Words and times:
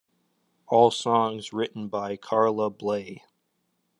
All 0.65 0.89
songs 0.89 1.53
written 1.53 1.87
by 1.87 2.17
Carla 2.17 2.71
Bley. 2.71 3.23